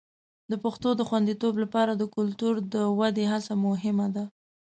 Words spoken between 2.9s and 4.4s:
ودې هڅه مهمه ده.